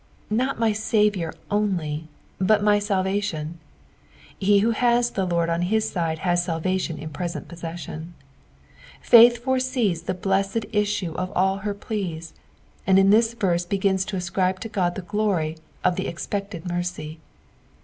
[0.31, 2.07] Not my Saviour only,
[2.39, 3.59] but my aalvation.
[4.35, 8.15] He who has the Lord on his side has salvation in present possession.
[9.05, 12.33] Futh foresees the blessed issne of all ber pleas,
[12.87, 17.19] and in this verse begins to ascribe to Qod the glor^ of the expected mercy.